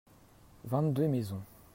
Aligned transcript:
vingt 0.63 0.91
deux 0.93 1.07
maisons. 1.07 1.43